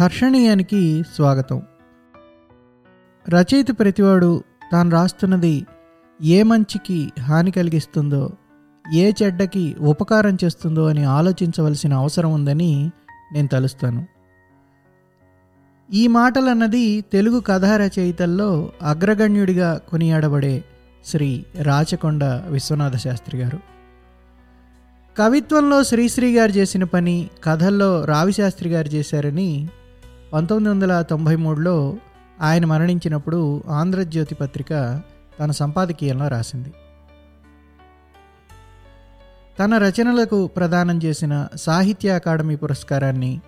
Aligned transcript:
హర్షణీయానికి 0.00 1.02
స్వాగతం. 1.14 1.62
రచయిత 3.28 3.78
ప్రతివాడు 3.78 4.42
తాను 4.72 4.90
రాస్తున్నది 4.90 5.66
ఏ 6.22 6.42
మంచికి 6.42 7.10
హాని 7.20 7.50
కలిగిస్తుందో 7.50 8.30
ఏ 8.94 9.12
చెడ్డకి 9.22 9.76
ఉపకారం 9.80 10.38
చేస్తుందో 10.44 10.86
అని 10.86 11.04
ఆలోచించవలసిన 11.04 11.94
అవసరం 11.94 12.32
ఉందని 12.32 12.90
నేను 13.32 13.48
తలుస్తాను. 13.48 14.06
ఈ 15.92 16.06
మాటలన్నది 16.06 17.00
తెలుగు 17.00 17.40
కథా 17.40 17.76
రచయితల్లో 17.76 18.72
అగ్రగణ్యుడిగా 18.82 19.80
కొనియాడబడే 19.88 20.64
శ్రీ 21.06 21.44
రాచకొండ 21.62 22.24
విశ్వనాథ 22.24 22.96
శాస్త్రి 22.96 23.40
గారు. 23.40 23.58
కవిత్వంలో 25.18 25.82
శ్రీశ్రీ 25.82 26.36
గారు 26.36 26.50
చేసిన 26.50 26.84
పని 26.84 27.30
కథల్లో 27.44 28.04
రావిశాస్త్రి 28.04 28.70
గారు 28.70 28.88
చేశారని 28.88 29.68
పంతొమ్మిది 30.32 30.70
వందల 30.70 31.02
తొంభై 31.02 31.36
మూడులో 31.36 31.96
ఆయన 32.40 32.64
మరణించినప్పుడు 32.64 33.62
ఆంధ్రజ్యోతి 33.68 34.34
పత్రిక 34.34 35.00
తన 35.40 35.50
సంపాదకీయంలో 35.50 36.28
రాసింది. 36.28 36.72
తన 39.58 39.78
రచనలకు 39.78 40.46
ప్రదానం 40.46 41.00
చేసిన 41.04 41.46
సాహిత్య 41.56 42.10
అకాడమీ 42.10 42.56
పురస్కారాన్ని 42.56 43.40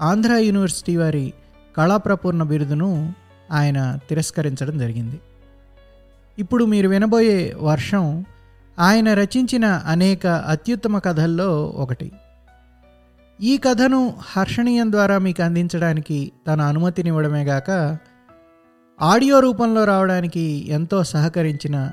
ఆంధ్ర 0.00 0.32
యూనివర్సిటీ 0.32 0.96
వారి 0.96 1.32
కళాప్రపూర్ణ 1.76 2.42
బిరుదును 2.42 3.14
ఆయన 3.52 3.98
తిరస్కరించడం 4.08 4.78
జరిగింది. 4.78 5.20
ఇప్పుడు 6.38 6.64
మీరు 6.64 6.88
వినబోయే 6.88 7.56
వర్షం 7.60 8.24
ఆయన 8.78 9.14
రచించిన 9.14 9.66
అనేక 9.66 10.26
అత్యుత్తమ 10.26 10.98
కథల్లో 10.98 11.66
ఒకటి. 11.66 12.12
ఈ 13.40 13.56
కథను 13.56 14.14
హర్షణీయం 14.36 14.92
ద్వారా 14.92 15.18
మీకు 15.18 15.42
అందించడానికి 15.42 16.32
తన 16.46 16.60
అనుమతినివ్వడమే 16.60 17.44
గాక 17.44 17.96
ఆడియో 19.02 19.40
రూపంలో 19.40 19.84
రావడానికి 19.84 20.66
ఎంతో 20.68 21.04
సహకరించిన 21.04 21.90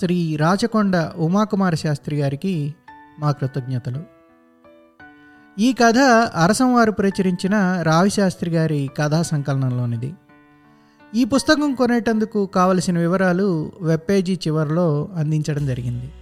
శ్రీ 0.00 0.36
రాచకొండ 0.36 1.10
ఉమాకుమార 1.16 1.74
శాస్త్రి 1.74 2.16
గారికి 2.16 2.74
మా 3.18 3.32
కృతజ్ఞతలు. 3.32 4.02
ఈ 5.58 5.72
కథ 5.72 5.98
అరసంవారు 6.34 6.90
ప్రచురించిన 6.90 7.82
రావిశాస్త్రి 7.82 8.50
గారి 8.50 8.90
కథా 8.96 9.22
సంకలనంలోనిది. 9.22 10.14
ఈ 11.14 11.24
పుస్తకం 11.24 11.74
కొనేటందుకు 11.74 12.46
కావలసిన 12.46 12.98
వివరాలు 12.98 13.72
వెబ్ 13.80 14.00
పేజీ 14.08 14.34
చివరిలో 14.34 15.08
అందించడం 15.16 15.66
జరిగింది. 15.66 16.12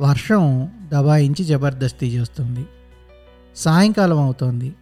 వర్షం 0.00 0.72
దబాయించి 0.92 1.44
జబర్దస్తీ 1.44 2.08
చేస్తుంది. 2.08 2.66
సాయంకాలం 3.56 4.18
అవుతోంది. 4.18 4.76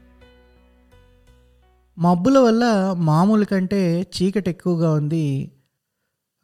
మబ్బుల 1.99 2.39
వల్ల 2.39 2.95
మామూలు 2.97 3.45
కంటే 3.45 4.01
చీకటి 4.01 4.51
ఎక్కువగా 4.51 4.93
ఉంది 4.93 5.53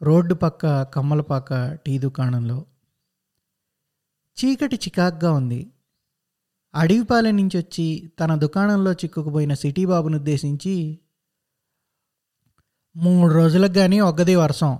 రోడ్డు 0.03 0.33
పక్క 0.33 0.83
కమ్మలపాక 0.83 1.73
టీ 1.73 1.99
దుకాణంలో. 1.99 2.65
చీకటి 4.39 4.75
చికాక్గా 4.75 5.31
ఉంది. 5.31 5.71
అడవిపాలెం 6.75 7.37
నుంచి 7.37 7.57
వచ్చి 7.57 8.11
తన 8.19 8.35
దుకాణంలో 8.35 8.93
చిక్కుకుపోయిన 8.93 9.53
సిటీ 9.53 9.85
బాబును 9.85 10.17
ఉద్దేశించి 10.17 10.99
మూడు 12.95 13.33
రోజులకు 13.33 13.73
కానీ 13.73 13.99
ఒగ్గదే 13.99 14.35
వర్షం 14.35 14.79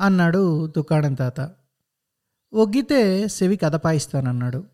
అన్నాడు 0.00 0.66
దుకాణం 0.66 1.14
తాత. 1.14 1.40
ఒగ్గితే 2.54 3.28
సెవి 3.28 3.56
కథపాయిస్తానన్నాడు 3.56 4.64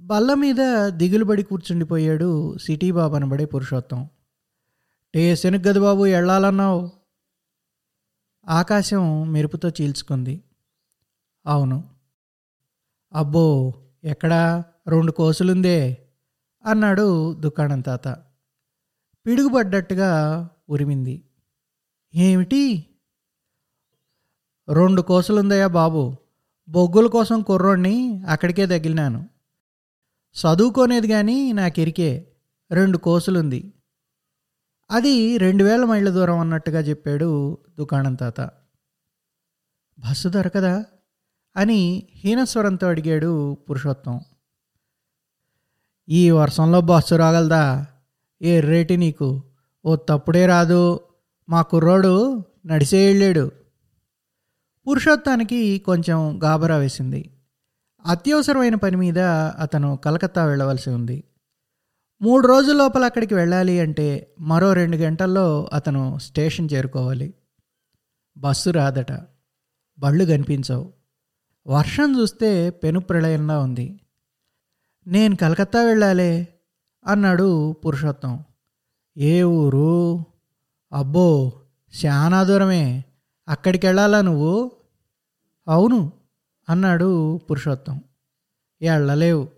బల్ల 0.00 0.34
మీద 0.34 0.88
దిగులుబడి 0.88 1.42
కూర్చుండిపోయాడు 1.42 2.58
సిటీ 2.58 2.90
బాబు 2.90 3.14
అనబడే 3.14 3.44
పురుషోత్తం. 3.44 4.08
టే 5.14 5.36
శనగది 5.36 5.80
బాబు 5.80 6.06
ఎళ్ళాలన్నావు? 6.06 6.90
ఆకాశం 8.48 9.32
మెరుపుతో 9.32 9.68
చీల్చుకుంది. 9.68 10.42
అవును. 11.46 11.88
అబ్బో 13.12 13.74
ఎక్కడా? 14.04 14.64
రెండు 14.88 15.12
కోసులుందే 15.12 16.08
అన్నాడు 16.64 17.34
దుకాణం 17.34 17.80
తాత. 17.80 18.08
పిడుగుపడ్డట్టుగా 19.26 20.10
ఉరిమింది. 20.68 21.22
ఏమిటి? 22.14 22.86
రెండు 24.72 25.02
కోసులుందయ్యా 25.02 25.66
బాబు. 25.66 26.16
బొగ్గుల 26.68 27.06
కోసం 27.06 27.42
కుర్రోడిని 27.42 28.22
అక్కడికే 28.28 28.66
తగిలినాను. 28.66 29.28
చదువుకోనేది 30.34 31.08
కానీ 31.08 31.52
నాకెరికే 31.52 32.32
రెండు 32.70 32.98
కోసులుంది. 32.98 33.72
అది 34.90 35.38
రెండు 35.38 35.64
వేల 35.64 35.84
మైళ్ళ 35.84 36.10
దూరం 36.10 36.38
అన్నట్టుగా 36.38 36.80
చెప్పాడు 36.80 37.58
దుకాణం 37.78 38.14
తాత. 38.14 38.40
బస్సు 39.98 40.28
దొరకదా? 40.28 40.84
అని 41.56 42.08
హీనస్వరంతో 42.14 42.86
అడిగాడు 42.86 43.54
పురుషోత్తం. 43.54 44.20
ఈ 46.08 46.30
వర్షంలో 46.30 46.80
బస్సు 46.80 47.14
రాగలదా? 47.14 47.86
ఏ 48.42 48.60
రేటి 48.60 48.96
నీకు? 48.96 49.42
ఓ 49.84 49.96
తప్పుడే 49.96 50.46
రాదు. 50.46 51.00
మా 51.48 51.62
కుర్రోడు 51.62 52.44
నడిసే 52.66 53.06
వెళ్ళాడు 53.06 53.50
పురుషోత్తానికి 54.88 55.78
కొంచెం 55.78 56.42
గాబరా 56.44 56.76
వేసింది. 56.76 57.30
అత్యవసరమైన 58.06 58.74
పని 58.74 58.96
మీద 58.96 59.18
అతను 59.58 59.96
కలకత్తా 59.96 60.44
వెళ్ళవలసి 60.44 60.90
ఉంది. 60.90 61.24
మూడు 62.22 62.46
రోజుల 62.46 62.76
లోపల 62.76 63.04
అక్కడికి 63.04 63.34
వెళ్ళాలి 63.34 63.80
అంటే 63.80 64.34
మరో 64.40 64.72
రెండు 64.72 64.96
గంటల్లో 64.96 65.70
అతను 65.72 66.18
స్టేషన్ 66.18 66.68
చేరుకోవాలి. 66.72 67.34
బస్సు 68.36 68.70
రాదట. 68.70 69.12
బళ్ళు 69.98 70.24
కనిపించవు. 70.24 70.92
వర్షం 71.66 72.20
చూస్తే 72.20 72.70
పెను 72.70 73.00
ప్రళయంలా 73.00 73.58
ఉంది. 73.58 74.00
నేను 75.06 75.36
కలకత్తా 75.36 75.82
వెళ్ళాలే 75.82 76.48
అన్నాడు 77.06 77.72
పురుషోత్తం. 77.72 78.44
ఏ 79.16 79.42
ఊరు? 79.42 80.24
అబ్బో 80.92 81.52
శానా 81.94 82.44
దూరమే. 82.44 83.04
అక్కడికి 83.48 83.86
వెళ్ళాలా 83.86 84.20
నువ్వు? 84.20 84.77
అవును 85.68 86.12
అన్నాడు 86.68 87.36
పురుషోత్తం. 87.36 88.02
వెళ్ళలేవు 88.82 89.48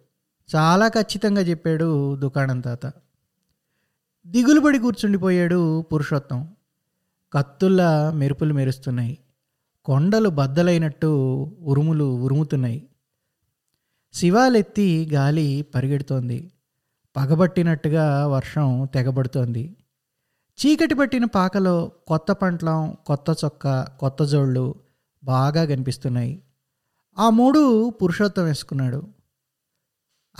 చాలా 0.56 0.88
ఖచ్చితంగా 0.88 1.40
చెప్పాడు 1.40 2.16
దుకాణం 2.16 2.60
తాత. 2.60 2.86
దిగులుపడి 4.26 4.78
కూర్చుండిపోయాడు 4.78 5.82
పురుషోత్తం. 5.82 6.48
కత్తుల్లా 7.32 8.10
మెరుపులు 8.10 8.54
మెరుస్తున్నాయి. 8.54 9.18
కొండలు 9.84 10.28
బద్దలైనట్టు 10.28 11.06
ఉరుములు 11.62 12.22
ఉరుముతున్నాయి. 12.22 12.88
శివాలెత్తి 14.12 15.10
గాలి 15.12 15.66
పరిగెడుతోంది. 15.74 16.52
పగబట్టినట్టుగా 17.16 18.26
వర్షం 18.26 18.88
తెగబడుతోంది. 18.94 19.76
చీకటి 20.58 20.94
పట్టిన 20.94 21.24
పాకలో 21.24 21.90
కొత్త 22.08 22.32
పంట్లం 22.32 22.96
కొత్త 23.06 23.36
చొక్క 23.44 23.84
కొత్త 24.00 24.24
జోళ్ళు 24.24 24.74
బాగా 25.24 25.64
కనిపిస్తున్నాయి. 25.64 26.42
ఆ 27.18 27.30
మూడు 27.30 27.90
పురుషోత్తం 27.90 28.44
వేసుకున్నాడు. 28.44 29.14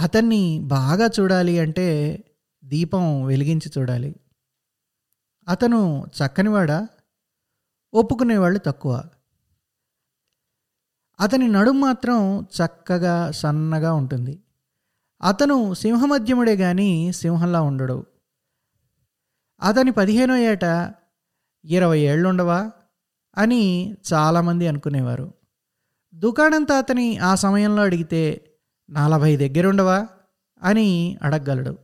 అతన్ని 0.01 0.61
బాగా 0.63 1.11
చూడాలి 1.21 1.59
అంటే 1.59 2.19
దీపం 2.65 3.25
వెలిగించి 3.25 3.73
చూడాలి. 3.79 4.17
అతను 5.49 6.07
చక్కనివాడా? 6.07 6.89
ఒప్పుకునేవాళ్ళు 7.95 8.59
తక్కువ. 8.59 9.05
అతని 11.21 11.49
నడుం 11.49 11.81
మాత్రం 11.81 12.43
చక్కగా 12.43 13.31
సన్నగా 13.31 13.93
ఉంటుంది. 13.93 14.43
అతను 15.23 15.75
సింహమధ్యముడే 15.75 16.56
కానీ 16.56 17.12
సింహంలా 17.12 17.62
ఉండడు. 17.62 18.06
అతని 19.62 19.91
పదిహేనో 19.91 20.37
ఏట 20.37 20.94
ఇరవై 21.65 22.00
ఏళ్ళుండవా? 22.00 22.71
అని 23.37 23.97
చాలామంది 24.12 24.67
అనుకునేవారు. 24.67 25.35
దుకాణం 26.15 26.65
తాతని 26.65 27.19
ఆ 27.19 27.35
సమయంలో 27.35 27.82
అడిగితే 27.82 28.50
నలభై 28.91 29.37
దగ్గరుండవా? 29.37 30.06
అని 30.62 31.19
అడగగలడు. 31.23 31.79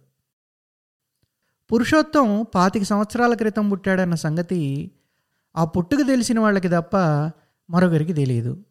పురుషోత్తం 1.73 2.47
పాతిక 2.55 2.83
సంవత్సరాల 2.83 3.35
క్రితం 3.35 3.69
పుట్టాడన్న 3.69 4.15
సంగతి 4.15 4.91
ఆ 5.57 5.65
పుట్టుకు 5.65 6.03
తెలిసిన 6.03 6.41
వాళ్ళకి 6.41 6.69
తప్ప 6.69 6.97
మరొకరికి 7.71 8.13
తెలియదు. 8.13 8.65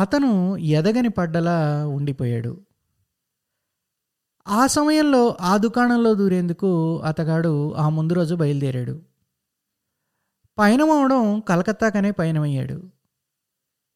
అతను 0.00 0.56
ఎదగని 0.56 1.08
పడ్డలా 1.08 1.86
ఉండిపోయాడు. 1.86 2.60
ఆ 4.48 4.66
సమయంలో 4.66 5.36
ఆ 5.40 5.56
దుకాణంలో 5.56 6.14
దూరేందుకు 6.14 6.98
అతగాడు 6.98 7.74
ఆ 7.74 7.88
ముందు 7.88 8.12
రోజు 8.12 8.34
బయలుదేరాడు. 8.34 9.02
పయనం 10.60 10.90
అవడం 10.90 11.40
కలకత్తాకనే 11.40 12.10
పయనమయ్యాడు. 12.10 12.90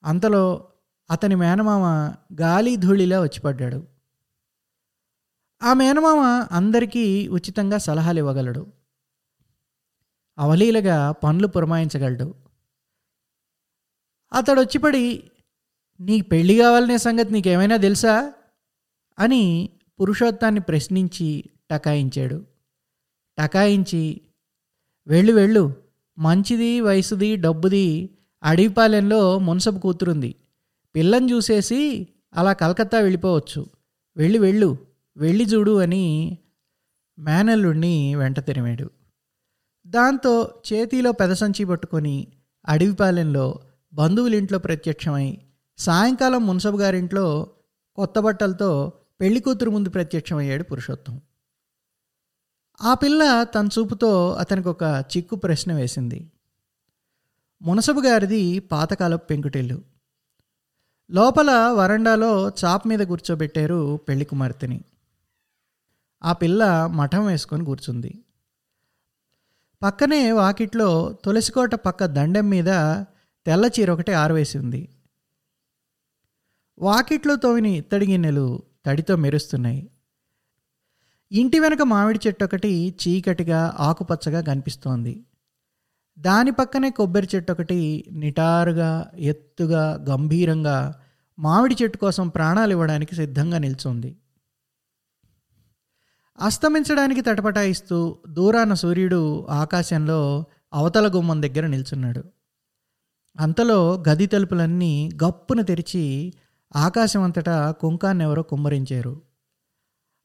అంతలో 0.05 0.69
అతని 1.11 1.35
మేనమామ 1.35 2.15
గాలి 2.41 2.77
ధూళిలా 2.77 3.21
వచ్చిపడ్డాడు. 3.21 3.87
ఆ 5.63 5.73
మేనమామ 5.73 6.49
అందరికీ 6.53 7.29
ఉచితంగా 7.29 7.79
సలహాలు 7.79 8.19
ఇవ్వగలడు. 8.19 8.73
అవలీలగా 10.39 11.13
పనులు 11.13 11.47
పురమాయించగలడు. 11.47 12.35
అతడు 14.33 14.61
వచ్చిపడి 14.61 15.31
నీ 16.01 16.21
పెళ్ళి 16.21 16.59
కావాలనే 16.59 16.99
సంగతి 16.99 17.33
నీకేమైనా 17.33 17.77
తెలుసా? 17.77 18.33
అని 19.19 19.71
పురుషోత్తాన్ని 20.01 20.61
ప్రశ్నించి 20.61 21.45
టకాయించాడు. 21.71 22.47
టకాయించి 23.39 24.21
వెళ్ళు 25.07 25.33
వెళ్ళు 25.33 25.84
మంచిది 26.19 26.81
వయసుది 26.81 27.37
డబ్బుది 27.37 28.11
అడవిపాలెంలో 28.43 29.39
మున్సబు 29.39 29.79
కూతురుంది. 29.79 30.35
పిల్లని 30.95 31.33
చూసేసి 31.33 32.09
అలా 32.35 32.53
కలకత్తా 32.53 32.99
వెళ్ళిపోవచ్చు. 32.99 33.67
వెళ్ళి 34.17 34.39
వెళ్ళు 34.39 34.79
వెళ్ళి 35.17 35.45
చూడు 35.45 35.79
అని 35.79 36.39
మేనల్లుడిని 37.19 38.15
వెంట 38.15 38.41
తిరిమాడు. 38.41 38.91
దాంతో 39.87 40.55
చేతిలో 40.73 41.13
పెదసంచి 41.13 41.65
పట్టుకొని 41.65 42.27
అడవిపాలెంలో 42.67 43.59
బంధువులింట్లో 43.95 44.59
ప్రత్యక్షమై 44.59 45.39
సాయంకాలం 45.79 46.47
మున్సబు 46.47 46.77
గారింట్లో 46.77 47.47
కొత్త 47.97 48.19
బట్టలతో 48.19 48.93
పెళ్ళి 49.21 49.41
కూతురు 49.41 49.71
ముందు 49.71 49.91
ప్రత్యక్షమయ్యాడు 49.91 50.63
పురుషోత్తం. 50.63 51.21
ఆ 52.83 52.95
పిల్ల 52.95 53.43
తన 53.43 53.69
చూపుతో 53.79 54.33
అతనికి 54.33 54.69
ఒక 54.69 55.05
చిక్కు 55.17 55.37
ప్రశ్న 55.37 55.73
వేసింది. 55.73 56.31
మునసబు 57.63 58.01
గారిది 58.01 58.59
పాతకాలపు 58.59 59.27
పెంకుటిల్లు. 59.27 59.83
లోపల 61.11 61.51
వరండాలో 61.51 62.49
చాప్ 62.49 62.87
మీద 62.87 62.99
కూర్చోబెట్టారు 62.99 63.97
పెళ్ళి 64.09 64.25
కుమార్తెని. 64.25 64.85
ఆ 66.25 66.33
పిల్ల 66.33 66.87
మఠం 66.87 67.27
వేసుకొని 67.27 67.65
కూర్చుంది. 67.65 68.25
పక్కనే 69.83 70.33
వాకిట్లో 70.33 71.19
తులసికోట 71.25 71.75
పక్క 71.75 72.05
దండెం 72.07 72.51
మీద 72.51 72.71
తెల్ల 73.47 73.71
చీర 73.81 73.91
ఒకటి 73.91 74.13
ఆరవేసి 74.13 74.59
ఉంది 74.59 74.89
వాకిట్లో 76.79 77.37
తోవిని 77.37 77.77
ఇత్తడి 77.79 78.07
గిన్నెలు 78.07 78.63
తడితో 78.87 79.17
మెరుస్తున్నాయి. 79.17 79.91
ఇంటి 81.35 81.59
వెనక 81.61 81.83
మామిడి 81.83 82.21
చెట్టు 82.27 82.45
ఒకటి 82.45 82.95
చీకటిగా 83.03 83.77
ఆకుపచ్చగా 83.79 84.41
కనిపిస్తోంది. 84.41 85.25
దాని 86.19 86.51
పక్కనే 86.51 86.91
కొబ్బరి 86.91 87.29
చెట్టు 87.35 87.53
ఒకటి 87.53 88.05
నిటారుగా 88.13 89.11
ఎత్తుగా 89.17 90.07
గంభీరంగా 90.11 91.01
మామిడి 91.39 91.77
చెట్టు 91.83 91.99
కోసం 91.99 92.29
ప్రాణాలు 92.29 92.71
ఇవ్వడానికి 92.71 93.15
సిద్ధంగా 93.15 93.59
నిల్చుంది. 93.59 94.17
అస్తమించడానికి 96.41 97.21
తటపటాయిస్తూ 97.21 98.19
దూరాన 98.29 98.75
సూర్యుడు 98.75 99.47
ఆకాశంలో 99.47 100.45
అవతల 100.75 101.17
గుమ్మం 101.17 101.43
దగ్గర 101.43 101.67
నిల్చున్నాడు. 101.67 102.25
అంతలో 103.41 104.05
గది 104.09 104.27
తలుపులన్నీ 104.27 105.11
గప్పున 105.25 105.61
తెరిచి 105.61 106.35
ఆకాశం 106.77 107.23
అంతటా 107.23 107.71
కుంకాన్నెవరో 107.71 108.43
కుమ్మరించారు. 108.43 109.34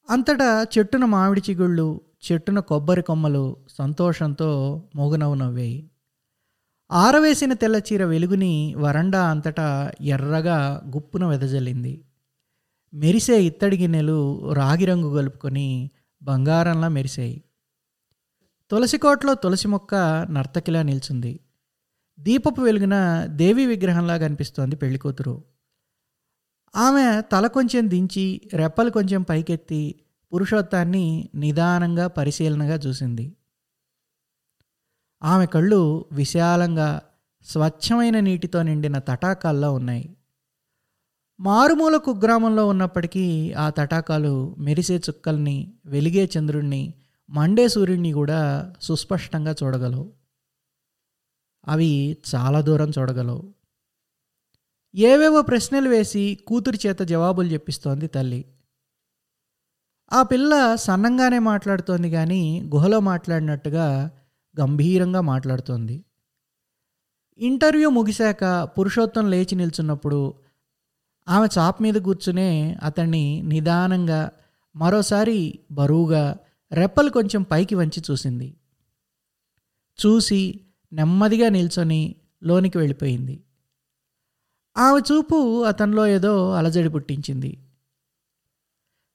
అంతటా 0.09 0.67
చెట్టున 0.77 1.05
మామిడి 1.05 1.41
చిగుళ్ళు 1.49 2.01
చెట్టున 2.31 2.59
కొబ్బరి 2.59 3.01
కొమ్మలు 3.01 3.57
సంతోషంతో 3.69 4.81
మోగునవ్వు 4.95 5.35
నవ్వాయి 5.35 5.89
ఆరవేసిన 6.91 7.53
తెల్లచీర 7.53 8.05
వెలుగుని 8.05 8.73
వరండా 8.77 9.29
అంతటా 9.29 9.91
ఎర్రగా 10.01 10.81
గుప్పున 10.95 11.25
వెదజల్లింది. 11.25 12.03
మెరిసే 12.93 13.43
ఇత్తడి 13.43 13.77
గిన్నెలు 13.77 14.53
రాగి 14.53 14.85
రంగు 14.85 15.17
కలుపుకొని 15.17 15.89
బంగారంలా 16.23 16.87
మెరిసాయి. 16.87 17.43
తులసికోటలో 18.71 19.33
తులసి 19.33 19.67
మొక్క 19.67 19.95
నర్తకిలా 20.31 20.81
నిల్చుంది. 20.81 21.39
దీపపు 22.19 22.61
వెలుగున 22.61 23.25
దేవి 23.25 23.65
విగ్రహంలా 23.65 24.17
కనిపిస్తోంది 24.17 24.75
పెళ్ళికూతురు 24.75 25.43
ఆమె 26.75 27.21
తల 27.31 27.47
కొంచెం 27.47 27.89
దించి 27.89 28.41
రెప్పలు 28.53 28.89
కొంచెం 28.89 29.21
పైకెత్తి 29.21 29.95
పురుషోత్తాన్ని 30.33 31.29
నిదానంగా 31.35 32.07
పరిశీలనగా 32.07 32.75
చూసింది. 32.75 33.35
ఆమె 35.23 35.45
కళ్ళు 35.45 36.05
విశాలంగా 36.11 37.01
స్వచ్ఛమైన 37.43 38.19
నీటితో 38.19 38.63
నిండిన 38.63 38.99
తటాకాల్లో 38.99 39.73
ఉన్నాయి. 39.73 40.15
మారుమూల 41.39 41.97
కుగ్రామంలో 41.97 42.67
ఉన్నప్పటికీ 42.67 43.53
ఆ 43.53 43.69
తటాకాలు 43.69 44.55
మెరిసే 44.59 44.97
చుక్కల్ని 44.97 45.73
వెలిగే 45.85 46.29
చంద్రుణ్ణి 46.37 46.93
మండే 47.29 47.67
సూర్యుడిని 47.67 48.11
కూడా 48.11 48.73
సుస్పష్టంగా 48.81 49.55
చూడగలవు. 49.63 50.11
అవి 51.67 52.17
చాలా 52.35 52.61
దూరం 52.61 52.91
చూడగలవు. 52.99 53.58
ఏవేవో 54.95 55.41
ప్రశ్నలు 55.41 55.89
వేసి 55.89 56.37
కూతురి 56.47 56.79
చేత 56.87 56.99
జవాబులు 56.99 57.47
చెప్పిస్తోంది 57.47 58.07
తల్లి. 58.07 58.45
ఆ 60.13 60.23
పిల్ల 60.23 60.75
సన్నంగానే 60.75 61.39
మాట్లాడుతోంది 61.39 62.11
కానీ 62.11 62.61
గుహలో 62.61 62.99
మాట్లాడినట్టుగా 62.99 64.11
గంభీరంగా 64.59 65.21
మాట్లాడుతోంది. 65.21 66.05
ఇంటర్వ్యూ 67.37 67.89
ముగిశాక 67.89 68.63
పురుషోత్తం 68.63 69.29
లేచి 69.29 69.55
నిల్చున్నప్పుడు 69.55 70.33
ఆమె 71.29 71.47
చాప్ 71.57 71.81
మీద 71.81 71.93
కూర్చునే 71.93 72.77
అతన్ని 72.83 73.41
నిదానంగా 73.41 74.31
మరోసారి 74.75 75.59
బరువుగా 75.71 76.37
రెప్పలు 76.71 77.09
కొంచెం 77.09 77.43
పైకి 77.43 77.75
వంచి 77.75 78.03
చూసింది. 78.11 78.57
చూసి 80.05 80.59
నెమ్మదిగా 80.93 81.49
నిల్చొని 81.49 82.15
లోనికి 82.43 82.77
వెళ్ళిపోయింది. 82.77 83.43
ఆమె 84.79 84.99
చూపు 84.99 85.63
అతనిలో 85.63 86.07
ఏదో 86.07 86.51
అలజడి 86.51 86.89
పుట్టించింది. 86.89 87.57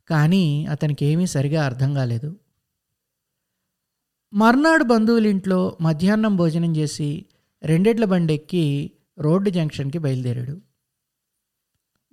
కానీ 0.08 0.66
అతనికేమీ 0.66 1.26
సరిగా 1.26 1.64
అర్థం 1.64 1.94
కాలేదు. 1.94 2.37
మర్నాడు 4.34 4.84
బంధువులింట్లో 4.84 5.78
మధ్యాహ్నం 5.81 6.37
భోజనం 6.37 6.76
చేసి 6.76 7.26
రెండెడ్ల 7.62 8.05
బండెక్కి 8.05 8.93
రోడ్డు 9.19 9.50
జంక్షన్కి 9.50 9.99
బయలుదేరాడు. 9.99 10.61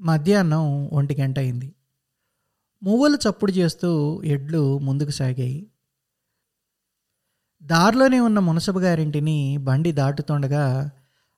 మధ్యాహ్నం 0.01 0.87
ఒంటి 0.87 1.21
గంట 1.21 1.39
అయింది. 1.39 1.75
మువ్వలు 2.83 3.15
చప్పుడు 3.15 3.51
చేస్తూ 3.51 4.21
ఎడ్లు 4.23 4.79
ముందుకు 4.79 5.09
సాగాయి. 5.09 5.67
దారిలోనే 7.63 8.19
ఉన్న 8.19 8.39
మునసబు 8.39 8.79
గారింటిని 8.79 9.57
బండి 9.57 9.91
దాటుతుండగా 9.91 10.91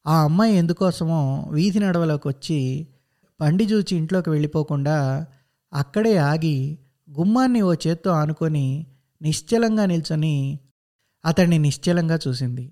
ఆ 0.07 0.23
అమ్మాయి 0.23 0.55
ఎందుకోసమో 0.55 1.49
వీధి 1.51 1.79
నడవలోకి 1.79 2.27
వచ్చి 2.27 2.87
బండి 3.39 3.65
చూచి 3.65 3.97
ఇంట్లోకి 3.97 4.29
వెళ్ళిపోకుండా 4.29 5.27
అక్కడే 5.73 6.17
ఆగి 6.17 6.79
గుమ్మాన్ని 7.19 7.61
ఓ 7.61 7.73
చేత్తో 7.73 8.11
ఆనుకొని 8.11 8.87
నిశ్చలంగా 9.21 9.85
నిల్చొని 9.85 10.59
అతన్ని 11.25 11.57
నిశ్చలంగా 11.57 12.19
చూసింది. 12.27 12.71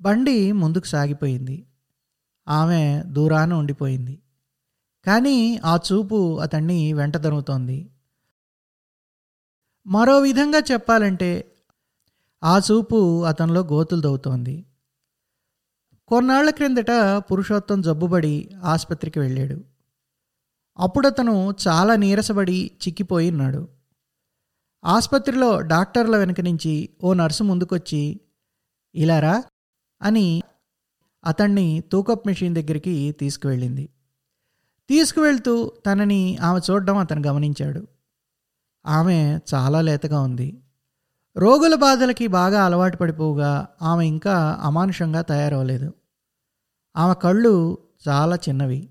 బండి 0.00 0.52
ముందుకు 0.52 0.86
సాగిపోయింది. 0.86 1.66
ఆమె 2.48 3.02
దూరాన 3.06 3.52
ఉండిపోయింది. 3.52 4.22
కానీ 5.06 5.56
ఆ 5.56 5.78
చూపు 5.92 6.38
అతన్ని 6.38 6.92
వెంట 6.92 7.16
దొరుకుతోంది 7.16 7.90
మరో 9.86 10.20
విధంగా 10.20 10.58
చెప్పాలంటే 10.72 11.52
ఆ 12.44 12.58
చూపు 12.58 13.24
అతనిలో 13.24 13.60
గోతులు 13.60 14.00
దవ్వుతోంది. 14.00 14.64
కొన్నాళ్ళ 16.10 16.50
క్రిందట 16.50 16.90
పురుషోత్తం 17.16 17.82
జబ్బుబడి 17.82 18.50
ఆసుపత్రికి 18.64 19.18
వెళ్ళాడు. 19.18 19.64
అప్పుడు 20.78 21.06
అతను 21.06 21.54
చాలా 21.68 21.96
నీరసపడి 21.96 22.70
చిక్కిపోయి 22.88 23.30
ఉన్నాడు. 23.30 23.68
ఆసుపత్రిలో 24.84 25.60
డాక్టర్ల 25.60 26.16
వెనక 26.16 26.40
నుంచి 26.40 26.88
ఓ 27.04 27.12
నర్సు 27.12 27.42
ముందుకొచ్చి 27.42 28.20
ఇలారా? 28.94 29.42
అని 30.02 30.42
అతన్ని 31.24 31.82
తూకప్ 31.92 32.26
మెషిన్ 32.26 32.54
దగ్గరికి 32.54 33.12
తీసుకువెళ్ళింది. 33.12 33.88
తీసుకువెళ్తూ 34.88 35.72
తనని 35.86 36.36
ఆమె 36.36 36.60
చూడడం 36.70 36.96
అతను 36.96 37.22
గమనించాడు. 37.26 37.86
ఆమె 38.86 39.38
చాలా 39.54 39.80
లేతగా 39.80 40.20
ఉంది. 40.20 40.62
రోగుల 41.36 41.74
బాధలకి 41.74 42.26
బాగా 42.26 42.64
అలవాటు 42.64 42.96
పడిపోగా 42.96 43.68
ఆమె 43.82 44.06
ఇంకా 44.06 44.58
అమానుషంగా 44.60 45.22
తయారవలేదు 45.22 45.94
ఆమె 46.96 47.14
కళ్ళు 47.22 47.78
చాలా 48.08 48.36
చిన్నవి. 48.36 48.88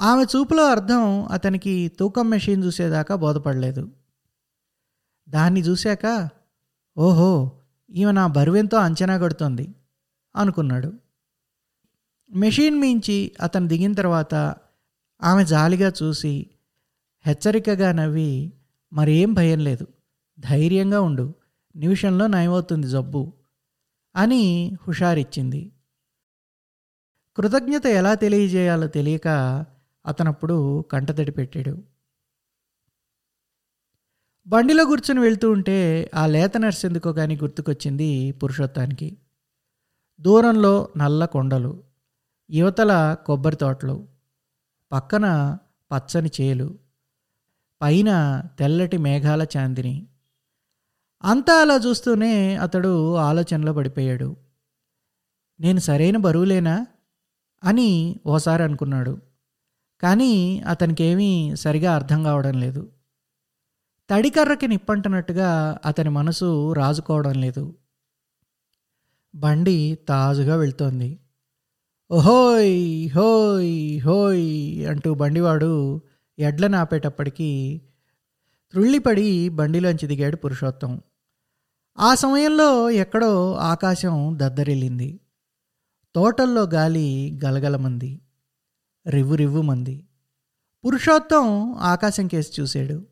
ఆమె 0.00 0.24
చూపులో 0.24 0.66
అర్థం 0.70 1.24
అతనికి 1.24 1.88
తూకం 1.88 2.30
మెషిన్ 2.30 2.64
చూసేదాకా 2.64 3.14
బోధపడలేదు. 3.14 3.90
దాన్ని 5.28 5.60
చూశాక 5.60 6.28
ఓహో 6.98 7.52
ఈమె 7.90 8.12
నా 8.12 8.26
బరువెంతో 8.26 8.76
అంచనా 8.76 9.18
కొడుతోంది 9.18 9.74
అనుకున్నాడు. 10.36 10.92
మెషిన్ 12.30 12.80
మించి 12.80 13.32
అతను 13.40 13.68
దిగిన 13.68 13.92
తర్వాత 13.92 14.34
ఆమె 15.22 15.44
జాలిగా 15.44 15.92
చూసి 16.02 16.50
హెచ్చరికగా 17.26 17.92
నవ్వి 17.92 18.52
మరేం 18.92 19.32
భయం 19.32 19.58
లేదు 19.58 19.86
ధైర్యంగా 20.40 21.00
ఉండు 21.00 21.34
నిమిషంలో 21.76 22.26
నయమవుతుంది 22.26 22.86
జబ్బు 22.86 23.32
అని 24.16 24.70
హుషారిచ్చింది. 24.88 25.72
కృతజ్ఞత 27.36 27.86
ఎలా 27.86 28.14
తెలియజేయాలో 28.14 28.86
తెలియక 28.86 29.28
అతనప్పుడు 30.06 30.84
కంటతడి 30.92 31.30
పెట్టాడు. 31.32 31.84
బండిలో 34.46 34.84
కూర్చుని 34.84 35.20
వెళ్తూ 35.20 35.50
ఉంటే 35.50 36.10
ఆ 36.14 36.26
లేత 36.26 36.56
నర్స్ 36.56 36.84
ఎందుకో 36.84 37.12
కానీ 37.12 37.36
గుర్తుకొచ్చింది 37.36 38.32
పురుషోత్తానికి. 38.32 39.16
దూరంలో 40.20 40.88
నల్ల 40.96 41.24
కొండలు 41.24 41.82
యువతల 42.50 43.16
కొబ్బరి 43.26 43.56
తోటలు 43.56 44.08
పక్కన 44.92 45.58
పచ్చని 45.92 46.30
చేలు 46.40 46.78
పైన 47.82 48.42
తెల్లటి 48.58 48.96
మేఘాల 48.96 49.46
చాందిని. 49.56 50.06
అంతా 51.22 51.60
అలా 51.60 51.74
చూస్తూనే 51.74 52.56
అతడు 52.56 53.14
ఆలోచనలో 53.14 53.72
పడిపోయాడు. 53.72 54.36
నేను 55.60 55.78
సరైన 55.78 56.16
బరువులేనా? 56.16 56.86
అని 57.64 58.20
ఓసారి 58.26 58.62
అనుకున్నాడు. 58.62 59.18
కానీ 60.02 60.60
అతనికేమీ 60.60 61.56
సరిగా 61.56 61.94
అర్థం 61.94 62.22
కావడం 62.22 62.60
లేదు. 62.60 62.92
తడికర్రకి 64.10 64.68
నిప్పంటున్నట్టుగా 64.68 65.78
అతని 65.84 66.10
మనసు 66.10 66.72
రాజుకోవడం 66.72 67.32
లేదు. 67.32 67.74
బండి 69.34 69.98
తాజుగా 70.08 70.56
వెళ్తోంది. 70.56 71.18
ఓహోయ్ 72.10 73.10
హోయ్ 73.16 74.00
హోయ్ 74.00 74.86
అంటూ 74.86 75.14
బండివాడు 75.14 76.02
ఎడ్లను 76.38 76.78
ఆపేటప్పటికీ 76.78 77.80
త్రుళ్ళిపడి 78.70 79.48
బండిలోంచి 79.48 80.06
దిగాడు 80.06 80.36
పురుషోత్తం. 80.36 81.00
ఆ 81.98 82.14
సమయంలో 82.14 82.90
ఎక్కడో 82.90 83.54
ఆకాశం 83.54 84.32
దద్దరిల్లింది. 84.36 85.20
తోటల్లో 86.14 86.62
గాలి 86.62 87.40
గలగలమంది 87.44 88.20
రివ్వు 89.08 89.34
రివ్వు 89.34 89.62
మంది 89.62 90.08
పురుషోత్తం 90.84 91.74
ఆకాశం 91.74 92.26
కేసి 92.26 92.62
చూశాడు. 92.62 93.06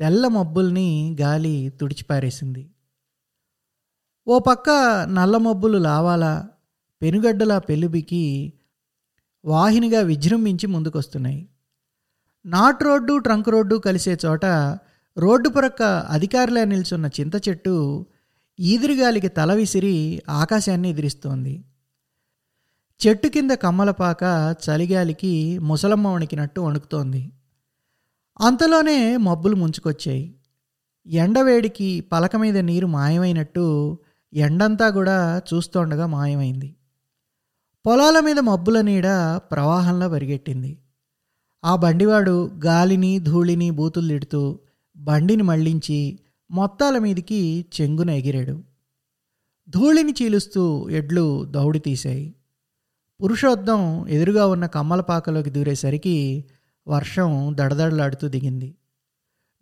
తెల్ల 0.00 0.28
మబ్బుల్ని 0.28 1.16
గాలి 1.20 1.72
తుడిచిపారేసింది. 1.80 2.74
ఓ 4.26 4.38
పక్క 4.38 4.70
నల్ల 5.10 5.36
మబ్బులు 5.36 5.78
లావాలా 5.78 6.48
పెనుగడ్డలా 7.02 7.58
పెళ్ళుబికి 7.58 8.52
వాహినిగా 9.44 10.00
విజృంభించి 10.00 10.66
ముందుకొస్తున్నాయి. 10.66 11.48
నాట్ 12.46 12.82
రోడ్డు 12.82 13.18
ట్రంక్ 13.18 13.48
రోడ్డు 13.48 13.76
కలిసే 13.76 14.18
చోట 14.26 14.44
రోడ్డు 15.18 15.48
ప్రక్క 15.48 15.82
అధికారులే 15.82 16.64
నిల్చున్న 16.64 17.10
చింత 17.20 17.48
చెట్టు 17.48 18.06
ఈదిరిగాలికి 18.60 19.28
తల 19.28 19.52
విసిరి 19.54 20.22
ఆకాశాన్ని 20.28 20.90
ఎదిరిస్తోంది. 20.90 21.64
చెట్టు 23.00 23.28
కింద 23.28 23.50
కమ్మలపాక 23.50 24.54
చలిగాలికి 24.64 25.58
ముసలమ్మ 25.58 26.08
వణికినట్టు 26.08 26.60
వణుకుతోంది. 26.60 27.32
అంతలోనే 28.40 29.16
మబ్బులు 29.16 29.56
ముంచుకొచ్చాయి. 29.56 30.34
ఎండవేడికి 31.06 32.00
పలక 32.00 32.36
మీద 32.36 32.58
నీరు 32.58 32.86
మాయమైనట్టు 32.86 33.98
ఎండంతా 34.34 34.90
కూడా 34.90 35.42
చూస్తోండగా 35.54 36.06
మాయమైంది. 36.06 36.76
పొలాల 37.86 38.20
మీద 38.20 38.38
మబ్బుల 38.38 38.80
నీడ 38.80 39.04
ప్రవాహంలో 39.36 40.08
పరిగెట్టింది. 40.08 40.78
ఆ 41.64 41.76
బండివాడు 41.76 42.50
గాలిని 42.64 43.18
ధూళిని 43.18 43.70
బూతులు 43.70 44.08
తిడుతూ 44.08 44.58
బండిని 44.96 45.42
మళ్ళించి 45.42 46.18
మొత్తాల 46.50 46.98
మీదికి 46.98 47.64
చెంగున 47.80 48.10
ఎగిరాడు. 48.10 48.62
ధూళిని 49.68 50.14
చీలుస్తూ 50.22 50.88
ఎడ్లు 50.90 51.44
దౌడి 51.44 51.78
తీశాయి. 51.78 52.34
పురుషోద్ధం 53.22 54.08
ఎదురుగా 54.08 54.46
ఉన్న 54.46 54.66
కమ్మలపాకలోకి 54.66 55.50
దూరేసరికి 55.50 56.44
వర్షం 56.88 57.56
దడదడలాడుతూ 57.58 58.28
దిగింది. 58.28 58.74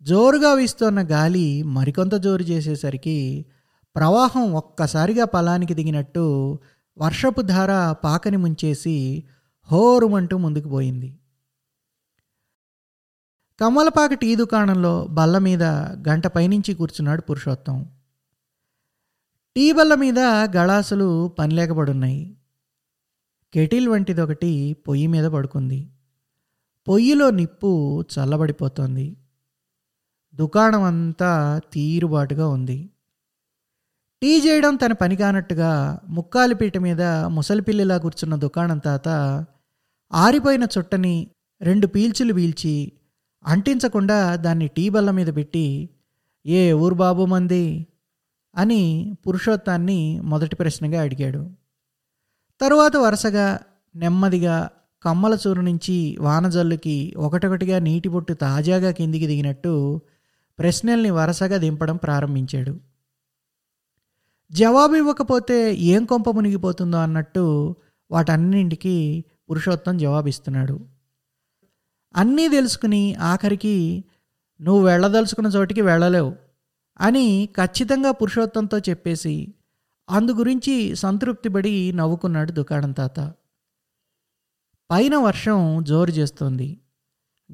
జోరుగా 0.01 0.53
వీస్తున్న 0.53 1.01
గాలి 1.01 1.63
మరికొంత 1.63 2.15
జోరు 2.15 2.43
చేసేసరికి 2.43 3.45
ప్రవాహం 3.95 4.53
ఒక్కసారిగా 4.53 5.25
పొలానికి 5.25 5.73
దిగినట్టు 5.73 6.59
వర్షపు 6.97 7.41
ధార 7.41 7.91
పాకని 7.91 8.37
ముంచేసి 8.37 9.23
హోరుమంటూ 9.71 10.37
ముందుకు 10.37 10.69
పోయింది. 10.69 11.19
కమ్మలపాక 13.59 14.13
టీ 14.13 14.35
దుకాణంలో 14.35 15.07
బల్ల 15.07 15.37
మీద 15.37 15.63
గంట 16.09 16.27
పైనుంచి 16.27 16.73
కూర్చున్నాడు 16.73 17.21
పురుషోత్తం. 17.21 17.85
టీ 19.55 19.71
బల్ల 19.71 19.95
మీద 19.95 20.19
గళాసులు 20.57 21.27
పనిలేకబడున్నాయి 21.27 22.37
కెటిల్ 23.53 23.87
వంటిదొకటి 23.87 24.75
పొయ్యి 24.87 25.07
మీద 25.07 25.25
పడుకుంది. 25.25 25.89
పొయ్యిలో 26.87 27.29
నిప్పు 27.29 28.01
చల్లబడిపోతోంది. 28.01 29.17
దుకాణం 30.35 30.83
అంతా 30.83 31.61
తీరుబాటుగా 31.73 32.47
ఉంది. 32.47 32.89
టీ 34.21 34.39
చేయడం 34.39 34.75
తన 34.75 34.93
పని 34.93 35.15
కానట్టుగా 35.15 35.99
ముక్కాలిపీట 36.07 36.77
మీద 36.77 37.01
ముసలిపిల్లిలా 37.01 37.97
కూర్చున్న 37.97 38.35
దుకాణం 38.35 38.77
తాత 38.77 39.07
ఆరిపోయిన 40.13 40.67
చుట్టని 40.77 41.27
రెండు 41.61 41.87
పీల్చులు 41.87 42.33
పీల్చి 42.33 42.91
అంటించకుండా 43.45 44.35
దాన్ని 44.35 44.67
టీ 44.67 44.89
బల్ల 44.89 45.11
మీద 45.11 45.35
పెట్టి 45.35 45.89
ఏ 46.45 46.73
ఊరు 46.73 46.95
బాబు 46.95 47.25
మంది? 47.25 47.87
అని 48.55 49.15
పురుషోత్తాన్ని 49.27 50.19
మొదటి 50.19 50.55
ప్రశ్నగా 50.55 51.01
అడిగాడు. 51.01 51.62
తరువాత 52.61 52.95
వరుసగా 52.95 53.59
నెమ్మదిగా 53.95 54.69
కమ్మల 55.03 55.37
చూరు 55.47 55.61
నుంచి 55.61 56.17
వానజల్లుకి 56.19 57.13
ఒకటొకటిగా 57.17 57.79
నీటి 57.79 58.09
బొట్టు 58.09 58.33
తాజాగా 58.33 58.91
కిందికి 58.91 59.27
దిగినట్టు 59.27 60.01
ప్రశ్నల్ని 60.59 61.09
వరుసగా 61.09 61.57
దింపడం 61.57 61.95
ప్రారంభించాడు. 61.95 62.79
జవాబు 64.51 64.95
ఇవ్వకపోతే 64.95 65.73
ఏం 65.73 66.05
కొంప 66.05 66.29
మునిగిపోతుందో 66.29 66.97
అన్నట్టు 66.97 67.75
వాటన్నింటికి 68.11 69.25
పురుషోత్తం 69.49 69.97
జవాబిస్తున్నాడు. 69.97 70.87
అన్నీ 72.15 72.47
తెలుసుకుని 72.47 73.15
ఆఖరికి 73.15 74.03
నువ్వు 74.61 74.85
వెళ్ళదలుచుకున్న 74.85 75.49
చోటికి 75.49 75.81
వెళ్ళలేవు 75.81 76.35
అని 77.01 77.49
ఖచ్చితంగా 77.57 78.11
పురుషోత్తంతో 78.11 78.79
చెప్పేసి 78.79 79.53
అందు 80.09 80.31
గురించి 80.31 80.95
సంతృప్తిపడి 80.95 81.93
నవ్వుకున్నాడు 81.93 82.51
దుకాణం 82.51 82.91
తాత. 82.91 83.19
పైన 84.91 85.15
వర్షం 85.15 85.83
జోరు 85.83 86.11
చేస్తోంది. 86.11 86.79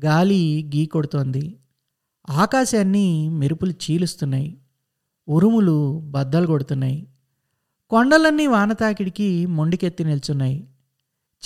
గాలి 0.06 0.72
గీ 0.75 0.86
కొడుతోంది. 0.86 1.60
ఆకాశాన్ని 2.29 3.29
మెరుపులు 3.29 3.72
చీలుస్తున్నాయి. 3.72 4.58
ఉరుములు 5.27 6.00
బద్దలు 6.00 6.48
కొడుతున్నాయి. 6.48 7.08
కొండలన్నీ 7.89 8.48
వానతాకిడికి 8.48 9.46
మొండికెత్తి 9.46 10.03
నిల్చున్నాయి. 10.03 10.68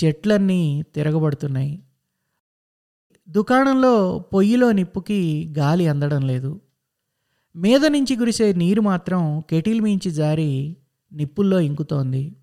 చెట్లన్నీ 0.03 0.83
తిరగబడుతున్నాయి. 0.95 1.83
దుకాణంలో 3.29 4.19
పొయ్యిలో 4.19 4.72
నిప్పుకి 4.72 5.53
గాలి 5.57 5.88
అందడం 5.88 6.27
లేదు. 6.27 6.62
మీద 7.55 7.86
నుంచి 7.86 8.15
కురిసే 8.15 8.53
నీరు 8.53 8.81
మాత్రం 8.81 9.43
కెటిల్ 9.50 9.81
మించి 9.81 10.12
జారి 10.12 10.77
నిప్పుల్లో 11.13 11.60
ఇంకుతోంది. 11.60 12.36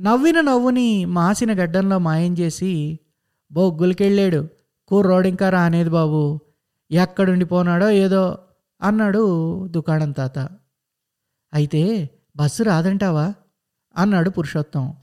నవ్విన 0.00 0.40
నవ్వుని 0.40 1.04
మాసిన 1.04 1.52
గడ్డంలో 1.52 1.98
మాయం 1.98 2.34
చేసి 2.34 2.98
బొగ్గులకెళ్ళాడు 3.52 4.48
కూర్రోడు 4.88 5.28
ఇంకా 5.28 5.50
రానేది 5.50 5.90
బాబు. 5.90 6.40
ఎక్కడుండిపోనాడో 6.90 7.90
ఏదో 7.90 8.38
అన్నాడు 8.82 9.66
దుకాణం 9.68 10.12
తాత. 10.12 10.38
అయితే 11.54 12.10
బస్సు 12.36 12.62
రాదంటావా? 12.62 13.34
అన్నాడు 13.96 14.30
పురుషోత్తం. 14.30 14.94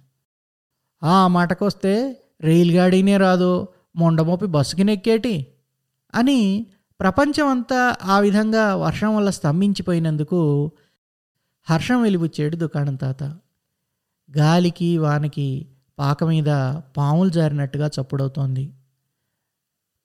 ఆ 1.04 1.28
మాటకొస్తే 1.28 2.24
రైలు 2.42 2.72
గాడీనే 2.72 3.18
రాదు. 3.18 3.68
మొండమోపి 3.96 4.46
బస్సుకి 4.46 4.84
నెక్కేటి? 4.84 5.48
అని 6.16 6.66
ప్రపంచమంతా 7.00 7.96
ఆ 8.04 8.20
విధంగా 8.20 8.76
వర్షం 8.76 9.16
వల్ల 9.16 9.30
స్తంభించిపోయినందుకు 9.30 10.72
హర్షం 11.70 12.02
వెలిబుచ్చాడు 12.02 12.56
దుకాణం 12.56 12.96
తాత. 12.96 13.24
గాలికి 14.38 14.98
వానకి 14.98 15.68
పాక 16.00 16.24
మీద 16.24 16.46
పాములు 16.98 17.30
జారినట్టుగా 17.30 17.88
చప్పుడవుతోంది. 17.88 18.74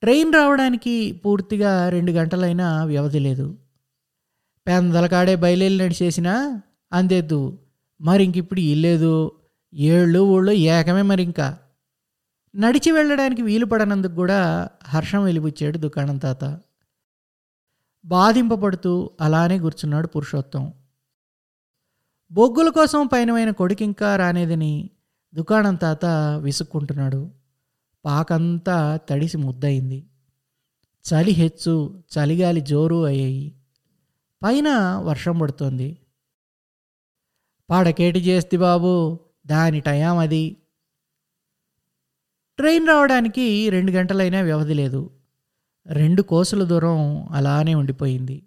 ట్రైన్ 0.00 0.34
రావడానికి 0.34 1.12
పూర్తిగా 1.12 1.88
రెండు 1.88 2.12
గంటలైనా 2.12 2.84
వ్యవధి 2.84 3.18
లేదు. 3.18 3.58
పెందలకాడే 4.66 5.36
బయలుదేరి 5.36 5.76
నడిచేసినా 5.76 6.62
అందేద్దు. 6.92 7.58
మరి 8.00 8.24
ఇంక 8.24 8.36
ఇప్పుడు 8.36 8.60
ఇల్లేదు. 8.60 9.32
ఏళ్ళు 9.74 10.20
ఊళ్ళు 10.20 10.52
ఏకమే 10.52 11.02
మరి 11.02 11.22
ఇంకా 11.22 11.58
నడిచి 12.56 12.92
వెళ్ళడానికి 12.92 13.42
వీలు 13.42 13.66
పడనందుకు 13.66 14.14
కూడా 14.14 14.68
హర్షం 14.84 15.24
వెలిబుచ్చాడు 15.24 15.78
దుకాణం 15.78 16.16
తాత. 16.16 16.60
బాధింపబడుతూ 18.04 19.10
అలానే 19.20 19.58
కూర్చున్నాడు 19.58 20.06
పురుషోత్తం. 20.06 20.72
బొగ్గుల 22.32 22.68
కోసం 22.68 23.06
పైనమైన 23.06 23.50
కొడుకింకా 23.50 24.16
రానేదని 24.16 24.90
దుకాణం 25.34 25.74
తాత 25.74 26.04
విసుక్కుంటున్నాడు. 26.42 27.30
పాకంతా 28.04 28.96
తడిసి 28.96 29.36
ముద్దయింది. 29.36 30.06
చలి 31.04 31.30
హెచ్చు 31.30 32.02
చలిగాలి 32.18 32.60
జోరు 32.60 33.04
అయ్యాయి. 33.04 33.54
పైన 34.44 34.68
వర్షం 34.96 35.38
పడుతోంది. 35.38 35.98
పాడకేటి 37.70 38.18
చేస్తే 38.18 38.56
బాబు? 38.56 39.20
దాని 39.46 39.80
టయాం 39.80 40.18
అది. 40.18 40.56
ట్రైన్ 42.56 42.88
రావడానికి 42.88 43.70
రెండు 43.70 43.92
గంటలైనా 43.92 44.40
వ్యవధి 44.40 44.74
లేదు. 44.74 45.10
రెండు 45.86 46.22
కోసుల 46.22 46.64
దూరం 46.64 47.28
అలానే 47.32 47.74
ఉండిపోయింది. 47.74 48.42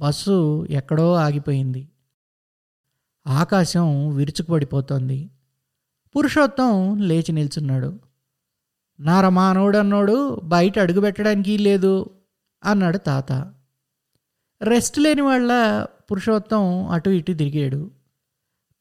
బస్సు 0.00 0.66
ఎక్కడో 0.70 1.14
ఆగిపోయింది. 1.14 1.88
ఆకాశం 3.28 4.16
విరుచుకుపడిపోతోంది. 4.16 5.30
పురుషోత్తం 6.16 6.96
లేచి 6.98 7.32
నిల్చున్నాడు. 7.32 8.00
నారమానవుడన్నోడు 9.00 10.40
బయట 10.44 10.78
అడుగుపెట్టడానికి 10.78 11.58
లేదు 11.58 12.10
అన్నాడు 12.64 12.98
తాత. 12.98 13.32
రెస్ట్ 14.62 14.98
లేని 14.98 15.22
వాళ్ళ 15.22 15.82
పురుషోత్తం 15.84 16.86
అటు 16.86 17.10
ఇటు 17.10 17.32
తిరిగాడు. 17.32 17.90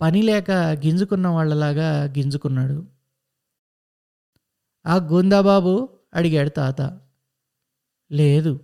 పని 0.02 0.22
లేక 0.22 0.52
గింజుకున్న 0.52 1.28
వాళ్ళలాగా 1.28 2.04
గింజుకున్నాడు. 2.04 2.88
ఆ 4.86 4.96
గుందా 4.96 5.42
బాబు 5.42 5.90
అడిగాడు 6.14 6.50
తాత. 6.50 7.00
లేదు. 8.12 8.60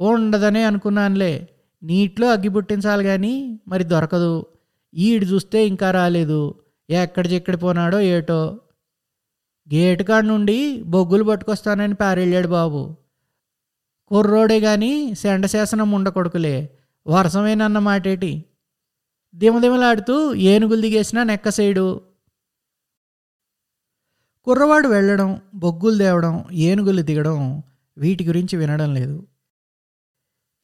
ఉండదనే 0.00 0.62
అనుకున్నానులే. 0.62 1.48
నీటిలో 1.82 2.32
అగ్గి 2.32 2.48
పుట్టించాలి 2.48 3.04
కానీ 3.04 3.60
మరి 3.68 3.84
దొరకదు. 3.84 4.46
ఈడు 4.94 5.24
చూస్తే 5.24 5.66
ఇంకా 5.66 5.90
రాలేదు. 5.90 6.54
ఎక్కడ 6.90 7.32
చెక్కడి 7.32 7.56
పోనాడో 7.56 8.00
ఏటో. 8.00 8.60
గేటు 9.74 10.02
కాడ 10.02 10.24
నుండి 10.24 10.82
బొగ్గులు 10.82 11.24
పట్టుకొస్తానని 11.24 11.94
పారెళ్ళాడు 11.94 12.48
బాబు. 12.48 12.96
కుర్రోడే 14.08 14.60
కానీ 14.60 15.14
శండశాసనం 15.14 15.90
ఉండకొడుకులే 15.90 16.78
వర్షమేనన్న 17.06 17.78
మాటేటి. 17.78 18.44
దిమదిమలాడుతూ 19.34 20.34
ఏనుగులు 20.34 20.80
దిగేసినా 20.80 21.22
నెక్కసేయడు. 21.22 22.00
కుర్రవాడు 24.44 24.88
వెళ్ళడం 24.88 25.40
బొగ్గులు 25.54 25.98
తేవడం 25.98 26.44
ఏనుగులు 26.52 27.02
దిగడం 27.02 27.62
వీటి 27.98 28.24
గురించి 28.24 28.56
వినడం 28.56 28.94
లేదు. 28.94 29.26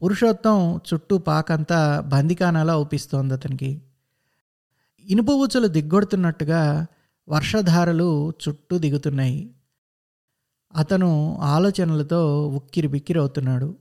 పురుషోత్తం 0.02 0.76
చుట్టూ 0.76 1.18
పాకంతా 1.18 2.00
బందికానాలా 2.00 2.72
అవుపిస్తోంది 2.72 3.34
అతనికి 3.34 3.82
ఇనుప 5.06 5.30
ఊచలు 5.30 5.66
దిగ్గొడుతున్నట్టుగా 5.66 6.86
వర్షధారలు 7.28 8.30
చుట్టూ 8.30 8.78
దిగుతున్నాయి. 8.78 9.54
అతను 10.76 11.38
ఆలోచనలతో 11.40 12.48
ఉక్కిరి 12.48 12.88
బిక్కిరి 12.88 13.18
అవుతున్నాడు. 13.18 13.76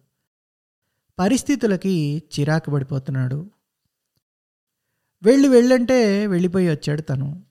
పరిస్థితులకి 1.20 2.24
చిరాకు 2.40 2.72
పడిపోతున్నాడు. 2.72 3.52
వెళ్ళి 5.24 5.48
వెళ్ళంటే 5.48 6.28
వెళ్ళిపోయి 6.28 6.70
వచ్చాడు 6.70 7.02
తను. 7.02 7.44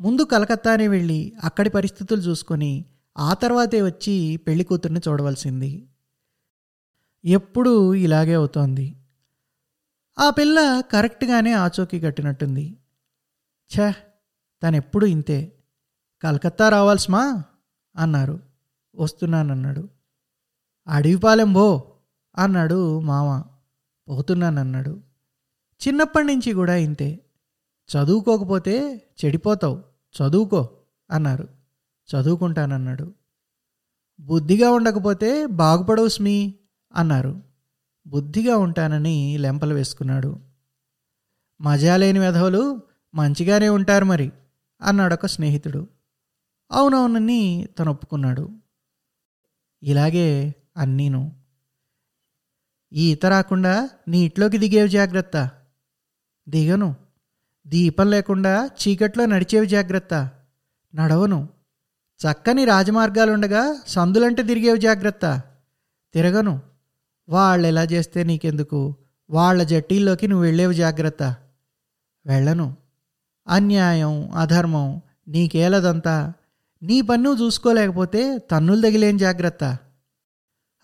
ముందు 0.00 0.22
కలకత్తానే 0.22 0.88
వెళ్ళి 0.88 1.32
అక్కడి 1.44 1.70
పరిస్థితులు 1.70 2.20
చూసుకొని 2.20 2.84
ఆ 3.18 3.34
తర్వాతే 3.34 3.82
వచ్చి 3.82 4.36
పెళ్ళి 4.36 4.64
కూతుర్ని 4.64 5.00
చూడవలసింది. 5.08 5.88
ఎప్పుడూ 7.24 7.94
ఇలాగే 7.94 8.34
అవుతోంది. 8.34 8.96
ఆ 10.18 10.30
పిల్ల 10.30 10.82
కరెక్ట్గానే 10.90 11.52
ఆచోకీ 11.52 12.00
కట్టినట్టుంది. 12.00 12.76
ఛ 13.78 13.92
తనెప్పుడు 14.62 15.06
ఇంతే. 15.06 15.58
కలకత్తా 16.22 16.68
రావాల్సిమా? 16.68 17.44
అన్నారు. 17.96 18.40
వస్తున్నానన్నాడు. 18.94 19.88
అడవిపాలెం 20.88 21.52
బో 21.52 21.92
అన్నాడు 22.36 23.00
మామ. 23.00 23.42
పోతున్నానన్నాడు. 24.08 25.00
చిన్నప్పటి 25.86 26.26
నుంచి 26.26 26.52
కూడా 26.52 26.76
ఇంతే. 26.76 27.20
చదువుకోకపోతే 27.88 29.02
చెడిపోతావు. 29.24 29.82
చదువుకో 30.22 30.70
అన్నారు. 31.10 31.48
చదువుకుంటానన్నాడు. 32.10 33.14
బుద్ధిగా 34.20 34.70
ఉండకపోతే 34.70 35.46
బాగుపడవు 35.46 36.08
స్మి 36.08 36.54
అన్నారు. 36.94 37.42
బుద్ధిగా 38.06 38.56
ఉంటానని 38.56 39.38
లెంపలు 39.38 39.74
వేసుకున్నాడు. 39.74 40.40
మజా 41.60 41.96
లేని 41.96 42.18
వెధవలు 42.18 42.82
మంచిగానే 43.14 43.68
ఉంటారు 43.68 44.04
మరి 44.04 44.32
అన్నాడు 44.82 45.14
ఒక 45.14 45.26
స్నేహితుడు. 45.26 45.88
అవునవునని 46.70 47.68
తను 47.78 47.90
ఒప్పుకున్నాడు 47.90 48.50
ఇలాగే 49.82 50.54
అన్నీను. 50.76 51.36
ఈ 52.92 53.12
ఈత 53.12 53.26
రాకుండా 53.26 53.90
నీటిలోకి 54.08 54.58
దిగేవి 54.58 54.88
జాగ్రత్త. 54.88 55.50
దిగను. 56.48 56.94
దీపం 57.66 58.10
లేకుండా 58.10 58.66
చీకట్లో 58.66 59.26
నడిచేవి 59.26 59.66
జాగ్రత్త. 59.66 60.30
నడవను. 60.94 61.48
చక్కని 62.20 62.64
రాజమార్గాలుండగా 62.64 63.82
సందులంటే 63.86 64.42
తిరిగేవి 64.42 64.78
జాగ్రత్త. 64.78 65.42
తిరగను. 66.14 66.62
వాళ్ళు 67.28 67.68
ఎలా 67.68 67.84
చేస్తే 67.84 68.24
నీకెందుకు? 68.24 68.96
వాళ్ళ 69.30 69.62
జట్టీల్లోకి 69.62 70.26
నువ్వు 70.26 70.44
వెళ్ళేవి 70.44 70.74
జాగ్రత్త. 70.74 71.36
వెళ్ళను. 72.26 72.79
అన్యాయం 73.50 74.30
అధర్మం 74.30 75.00
నీకేలదంతా 75.28 76.32
నీ 76.82 77.00
పన్ను 77.00 77.36
చూసుకోలేకపోతే 77.42 78.38
తన్నులు 78.38 78.80
తగిలేం 78.80 79.16
జాగ్రత్త? 79.16 79.78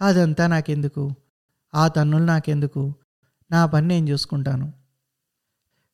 అదంతా 0.02 0.46
నాకెందుకు? 0.46 1.14
ఆ 1.74 1.88
తన్నులు 1.88 2.24
నాకెందుకు? 2.24 2.94
నా 3.50 3.66
పని 3.66 3.88
నేను 3.88 4.08
చూసుకుంటాను? 4.08 4.72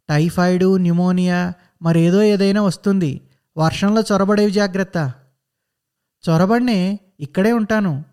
టైఫాయిడు 0.09 0.77
న్యూమోనియా 0.77 1.53
మరేదో 1.83 2.23
ఏదైనా 2.23 2.63
వస్తుంది. 2.63 3.21
వర్షంలో 3.59 4.01
చొరబడేవి 4.01 4.51
జాగ్రత్త. 4.51 5.13
చొరబడినే 6.29 7.01
ఇక్కడే 7.21 7.53
ఉంటాను. 7.53 8.05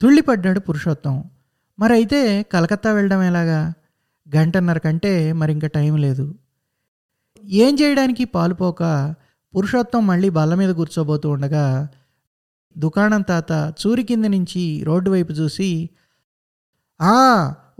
తుళ్ళిపడ్డాడు 0.00 0.60
పురుషోత్తం. 0.60 1.24
మరైతే 1.78 2.42
కలకత్తా 2.42 2.92
వెళ్ళడం 2.92 3.22
ఎలాగా? 3.22 3.72
గంటన్నర 4.36 4.78
కంటే 4.78 5.32
మరింక 5.32 5.66
టైం 5.66 5.96
లేదు. 5.96 6.34
ఏం 7.46 7.76
చేయడానికి 7.80 8.24
పాలుపోక 8.24 9.14
పురుషోత్తం 9.56 10.06
మళ్ళీ 10.06 10.28
బల్ల 10.28 10.54
మీద 10.54 10.70
కూర్చోబోతూ 10.74 11.30
ఉండగా 11.30 11.88
దుకాణం 12.78 13.22
తాత 13.22 13.52
చూరి 13.52 14.02
కింద 14.02 14.24
నుంచి 14.24 14.82
రోడ్డు 14.84 15.10
వైపు 15.10 15.32
చూసి 15.32 15.90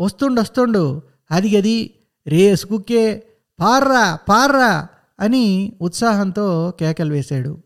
వస్తుండు 0.00 0.40
వస్తుండు. 0.40 1.02
అది 1.31 1.57
గది 1.57 1.94
రేసు 2.26 2.66
కుక్కే. 2.66 3.26
పార్రా 3.61 4.18
పార్రా 4.29 4.88
అని 5.20 5.72
ఉత్సాహంతో 5.81 6.72
కేకలు 6.81 7.12
వేశాడు. 7.12 7.62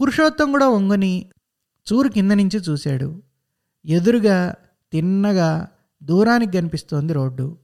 పురుషోత్తం 0.00 0.50
కూడా 0.52 0.68
వంగుని 0.68 1.26
చూరు 1.92 2.08
కింద 2.08 2.32
నుంచి 2.32 2.58
చూశాడు. 2.58 3.22
ఎదురుగా 3.84 4.54
తిన్నగా 4.92 5.68
దూరానికి 6.02 6.52
కనిపిస్తోంది 6.52 7.12
రోడ్డు. 7.12 7.56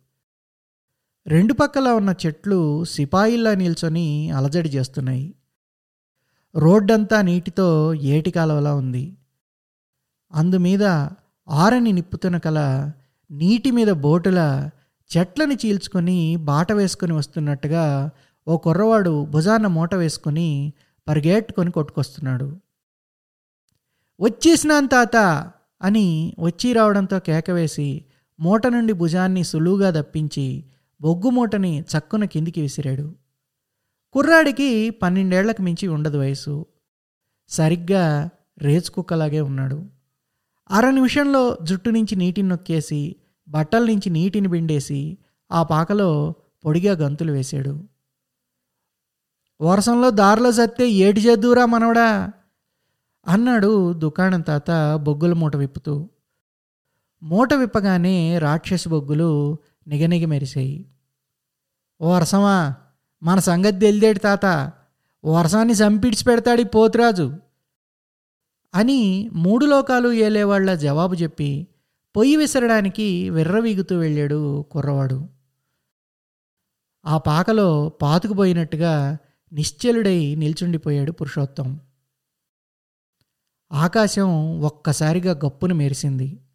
రెండు 1.28 1.54
పక్కల 1.54 1.88
ఉన్న 1.88 2.14
చెట్లు 2.26 2.84
సిపాయిల్లా 2.84 3.54
నిల్చొని 3.54 4.30
అలజడి 4.30 4.68
చేస్తున్నాయి. 4.68 5.34
రోడ్డంతా 6.56 7.22
నీటితో 7.22 7.94
ఏటి 7.94 8.30
కాలవలా 8.30 8.74
ఉంది. 8.74 9.16
అందుమీద 10.32 10.82
ఆరని 11.48 11.92
నిప్పుతున్న 11.92 12.38
కల 12.38 12.90
నీటి 13.30 13.70
మీద 13.70 13.88
బోటుల 13.88 14.70
చెట్లని 15.16 15.54
చీల్చుకొని 15.54 16.36
బాట 16.36 16.72
వేసుకొని 16.72 17.12
వస్తున్నట్టుగా 17.12 18.10
ఓ 18.48 18.56
కుర్రవాడు 18.56 19.24
భుజాన 19.24 19.66
మూట 19.66 19.94
వేసుకొని 19.94 20.72
పరిగెట్టుకొని 21.08 21.70
కొట్టుకొస్తున్నాడు. 21.70 22.56
వచ్చేసినాను 24.20 24.86
తాత 24.86 25.16
అని 25.82 26.34
వచ్చి 26.40 26.72
రావడంతో 26.72 27.18
కేకవేసి 27.18 28.04
మూట 28.40 28.66
నుండి 28.66 28.92
భుజాన్ని 28.92 29.44
సులువుగా 29.44 30.00
దప్పించి 30.00 30.64
బొగ్గు 31.00 31.30
మూటని 31.30 31.80
చక్కున 31.80 32.24
కిందికి 32.24 32.60
విసిరాడు. 32.60 33.14
కుర్రాడికి 34.12 34.90
పన్నెండేళ్ళకు 34.90 35.62
మించి 35.62 35.88
ఉండదు 35.88 36.18
వయసు. 36.18 36.66
సరిగ్గా 37.48 38.30
రేచు 38.58 38.90
కుక్కలాగే 38.90 39.40
ఉన్నాడు. 39.40 39.90
అర 40.70 40.90
నిమిషంలో 40.90 41.58
జుట్టు 41.62 41.90
నుంచి 41.90 42.16
నీటిని 42.16 42.48
నొక్కేసి 42.48 43.16
బట్టల 43.48 43.84
నుంచి 43.84 44.10
నీటిని 44.10 44.48
పిండేసి 44.48 45.18
ఆ 45.52 45.62
పాకలో 45.62 46.34
పొడిగా 46.64 46.94
గంతులు 46.94 47.32
వేశాడు. 47.32 47.84
వర్షంలో 49.60 50.10
దారిలో 50.10 50.52
సత్తే 50.52 50.90
ఏటి 50.90 51.20
చేద్దురా 51.20 51.66
మనవడా 51.66 52.32
అన్నాడు 53.26 53.92
దుకాణం 53.92 54.40
తాత 54.40 54.70
బొగ్గుల 55.02 55.32
మూట 55.32 55.56
విప్పుతూ. 55.56 56.10
మూట 57.22 57.54
విప్పగానే 57.54 58.38
రాక్షస 58.38 58.88
బొగ్గులు 58.88 59.58
నిగనిగ 59.88 60.26
మెరిశాయి 60.26 60.88
వర్షమా 62.02 62.74
మన 63.22 63.38
సంగతి 63.38 63.78
తెలిదేటి 63.78 64.18
తాత? 64.18 64.72
వర్షాన్ని 65.24 65.74
చంపిడిచి 65.74 66.24
పెడతాడు 66.24 66.60
ఈ 66.60 66.64
పోతురాజు. 66.64 67.38
అని 68.74 69.30
మూడు 69.32 69.66
లోకాలు 69.66 70.12
ఏలేవాళ్ళ 70.12 70.74
జవాబు 70.74 71.14
చెప్పి 71.14 71.68
పొయ్యి 72.16 72.36
విసరడానికి 72.36 73.30
విర్రవీగుతూ 73.30 73.98
వెళ్ళాడు 73.98 74.62
కుర్రవాడు. 74.62 75.28
ఆ 77.06 77.18
పాకలో 77.18 77.88
పాతుకుపోయినట్టుగా 77.88 79.18
నిశ్చలుడై 79.52 80.34
నిల్చుండిపోయాడు 80.34 81.12
పురుషోత్తం. 81.12 81.80
ఆకాశం 83.72 84.60
ఒక్కసారిగా 84.60 85.32
గప్పును 85.32 85.74
మెరిసింది. 85.74 86.45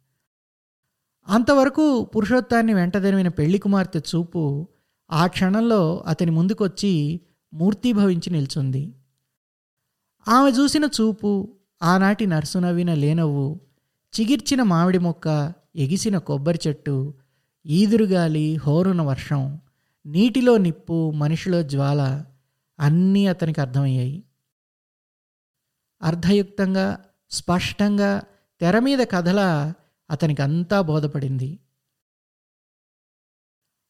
అంతవరకు 1.28 2.04
పురుషోత్తాన్ని 2.04 2.74
వెంటదనివిన 2.74 3.28
పెళ్ళి 3.28 3.58
కుమార్తె 3.58 3.98
చూపు 3.98 4.68
ఆ 5.10 5.26
క్షణంలో 5.26 6.04
అతని 6.06 6.30
ముందుకొచ్చి 6.30 7.20
మూర్తీభవించి 7.54 8.30
నిల్చుంది. 8.30 8.94
ఆమె 10.28 10.50
చూసిన 10.50 10.88
చూపు 11.00 11.56
ఆనాటి 11.82 12.26
నర్సు 12.26 12.58
నవ్విన 12.58 12.94
లేనవ్వు 12.94 13.60
చిగిర్చిన 14.20 14.62
మామిడి 14.62 14.98
మొక్క 14.98 15.52
ఎగిసిన 15.76 16.18
కొబ్బరి 16.18 16.58
చెట్టు 16.68 17.14
ఈదురుగాలి 17.66 18.56
హోరున 18.56 19.02
వర్షం 19.02 19.60
నీటిలో 20.06 20.56
నిప్పు 20.56 21.10
మనిషిలో 21.10 21.62
జ్వాల 21.62 22.24
అన్నీ 22.80 23.26
అతనికి 23.26 23.60
అర్థమయ్యాయి. 23.60 24.24
అర్థయుక్తంగా 26.02 27.04
స్పష్టంగా 27.30 28.22
తెర 28.60 28.78
మీద 28.78 28.98
కథల 28.98 29.72
అతనికి 30.12 30.42
అంతా 30.42 30.80
బోధపడింది. 30.80 31.58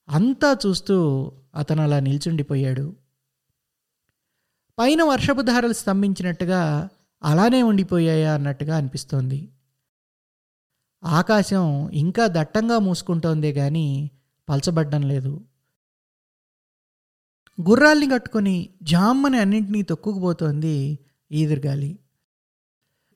అంతా 0.08 0.58
చూస్తూ 0.66 0.96
అతను 1.54 1.82
అలా 1.82 2.00
నిల్చుండిపోయాడు. 2.00 2.96
పైన 4.78 5.02
వర్షపు 5.02 5.40
ధారలు 5.40 5.72
స్తంభించినట్టుగా 5.72 6.88
అలానే 7.22 7.62
ఉండిపోయాయా 7.62 8.34
అన్నట్టుగా 8.34 8.76
అనిపిస్తోంది. 8.76 9.48
ఆకాశం 11.04 11.90
ఇంకా 11.90 12.26
దట్టంగా 12.26 12.78
మూసుకుంటోందే 12.78 13.52
కానీ 13.52 14.10
పలచబడ్డం 14.48 15.02
లేదు. 15.02 15.46
గుర్రాల్ని 17.60 18.08
కట్టుకొని 18.10 18.68
జామ్మని 18.82 19.38
అన్నింటినీ 19.38 19.82
తొక్కుకుపోతోంది 19.82 20.98
ఈదురుగాలి. 21.32 21.98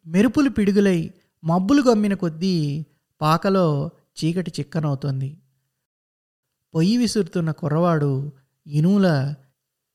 మెరుపులు 0.07 0.51
పిడుగులై 0.51 1.11
మబ్బులు 1.45 1.83
గమ్మిన 1.83 2.15
కొద్దీ 2.15 2.87
పాకలో 3.21 3.91
చీకటి 4.19 4.53
చిక్కనవుతోంది. 4.61 5.37
పొయ్యి 6.75 6.97
విసురుతున్న 6.97 7.51
కుర్రవాడు 7.51 8.33
ఇనుముల 8.67 9.35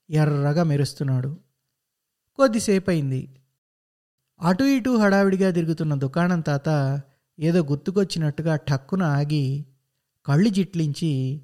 ఎర్రగా 0.10 0.64
మెరుస్తున్నాడు. 0.64 1.38
కొద్దిసేపు 2.38 2.90
అయింది 2.90 3.42
అటు 4.42 4.64
ఇటు 4.64 4.90
హడావిడిగా 4.90 5.52
తిరుగుతున్న 5.52 5.94
దుకాణం 5.94 6.42
తాత 6.42 6.70
ఏదో 7.40 7.64
గుర్తుకొచ్చినట్టుగా 7.64 8.56
టక్కున 8.56 9.04
ఆగి 9.04 9.66
కళ్ళు 10.26 10.50
జిట్లించి 10.50 11.42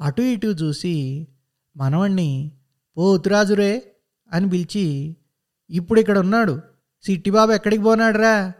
అటు 0.00 0.22
ఇటు 0.22 0.46
చూసి 0.46 1.26
మనవణ్ణి 1.76 2.52
ఓ 2.96 3.16
పోతురాజురే 3.16 3.82
అని 4.32 4.50
పిలిచి 4.50 5.16
ఇప్పుడు 5.70 6.00
ఇక్కడ 6.00 6.18
ఉన్నాడు 6.18 6.62
సిట్టిబాబు 7.02 7.52
ఎక్కడికి 7.52 7.82
పోనాడురా 7.82 8.54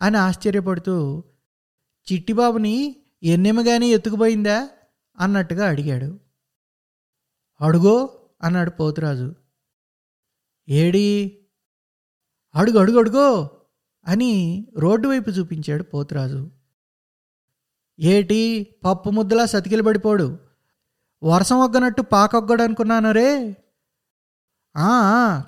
అని 0.00 0.16
ఆశ్చర్యపడుతూ 0.16 1.24
చిట్టిబాబుని 2.12 2.96
ఎన్నెమగానే 3.22 3.88
ఎత్తుకుపోయిందా? 3.88 4.68
అన్నట్టుగా 5.18 5.68
అడిగాడు. 5.68 6.20
అడుగో 7.60 8.18
అన్నాడు 8.42 8.70
పోతురాజు. 8.70 9.34
ఏడి? 10.68 11.38
అడుగు 12.54 12.78
అడుగు 12.78 12.98
అడుగో 12.98 13.50
అని 14.06 14.66
రోడ్డు 14.78 15.08
వైపు 15.08 15.30
చూపించాడు 15.30 15.82
పోతురాజు. 15.82 16.50
ఏటి 18.00 18.74
పప్పు 18.84 19.10
ముద్దలా 19.10 19.46
సతికిలు 19.46 19.82
పడిపోడు. 19.82 20.38
వర్షం 21.22 21.56
ఒగ్గనట్టు 21.56 22.02
పాకొగ్గడనుకున్నాను 22.02 23.10
రే 23.10 23.56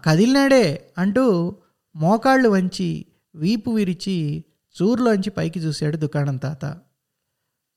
కదిలినాడే 0.06 0.92
అంటూ 0.98 1.56
మోకాళ్ళు 1.96 2.48
వంచి 2.48 3.06
వీపు 3.34 3.70
విరిచి 3.70 4.44
చూరులోంచి 4.82 5.30
పైకి 5.30 5.60
చూశాడు 5.60 5.96
దుకాణం 5.96 6.36
తాత. 6.36 6.64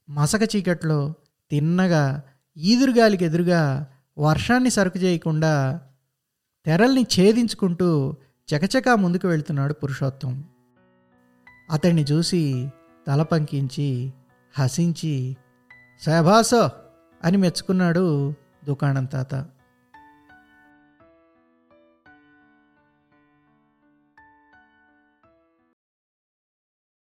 మసక 0.09 0.55
చీకట్లో 0.55 1.13
తిన్నగా 1.51 2.23
ఈదురుగాలికి 2.57 3.25
ఎదురుగా 3.25 3.87
వర్షాన్ని 4.17 4.69
సరుకు 4.69 4.97
చేయకుండా 4.97 5.81
తెరల్ని 6.65 7.01
ఛేదించుకుంటూ 7.01 8.15
చకచకా 8.47 8.95
ముందుకు 8.95 9.27
వెళ్తున్నాడు 9.27 9.73
పురుషోత్తం. 9.73 10.43
అతన్ని 11.71 12.03
చూసి 12.03 12.71
తల 13.07 13.23
పంకించి 13.23 14.13
హసించి 14.59 15.37
శభాసో 16.05 16.69
అని 17.23 17.37
మెచ్చుకున్నాడు 17.37 18.33
దుకాణం 18.67 19.05
తాత. 19.05 19.45